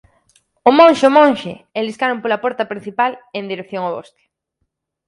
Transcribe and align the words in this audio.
O 0.69 0.71
monxe! 0.79 1.05
O 1.09 1.13
monxe! 1.17 1.53
—E 1.57 1.79
liscaron 1.87 2.21
pola 2.21 2.41
porta 2.43 2.69
principal, 2.71 3.11
en 3.37 3.43
dirección 3.51 3.81
ao 3.83 3.95
bosque. 3.97 4.23